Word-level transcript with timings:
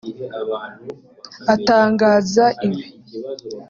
Atangaza 1.53 2.45
ibi 2.65 2.83